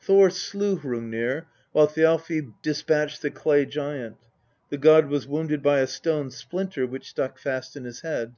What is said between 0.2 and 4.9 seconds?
slew Hrungnir, while Thjalfi despatched the clay giant. The